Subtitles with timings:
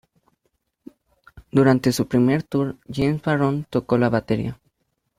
[1.51, 4.59] Durante su primer tour, James Barone tocó la batería.